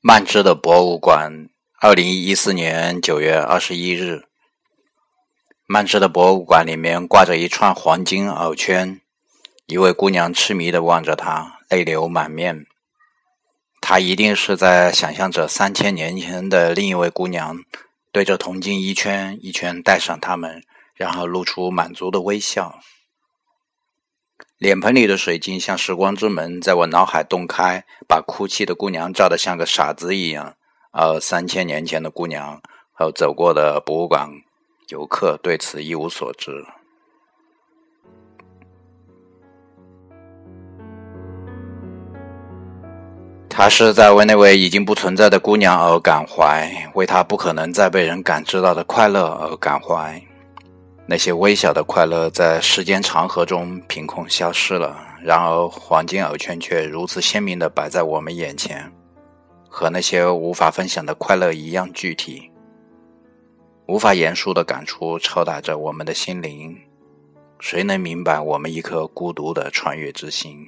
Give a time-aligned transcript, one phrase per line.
[0.00, 1.48] 曼芝的博物馆，
[1.80, 4.22] 二零一四年九月二十一日。
[5.66, 9.00] 曼芝的博物馆里面挂着一串黄金耳圈，
[9.66, 12.66] 一位姑娘痴迷的望着它，泪流满面。
[13.80, 17.58] 她一定是在想象着三千年前的另一位姑娘，
[18.12, 20.62] 对着铜镜一圈一圈戴上它们，
[20.94, 22.78] 然后露出满足的微笑。
[24.58, 30.56] 脸盆里的水晶像时光之门，在我脑海洞开，把哭泣的姑娘照得像个傻子一样。
[30.90, 32.60] 而三千年前的姑娘
[32.92, 34.28] 和走过的博物馆
[34.88, 36.66] 游客对此一无所知。
[43.48, 50.20] 他是在为那位已经不存在的姑娘而感怀，为她不可能再被人感知到的快乐而感怀。
[51.10, 58.92] 那些微小的快乐在时间长河中凭空消失了，然而黄金耳圈却如此鲜明地摆在我们眼前，
[59.70, 62.50] 和那些无法分享的快乐一样具体。
[63.86, 66.76] 无法言述的感触敲打着我们的心灵，
[67.58, 70.66] 谁能明白我们一颗孤独的穿越之心？